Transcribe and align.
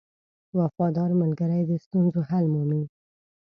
•وفادار 0.59 1.11
ملګری 1.21 1.61
د 1.69 1.71
ستونزو 1.83 2.19
حل 2.29 2.45
مومي. 2.53 2.83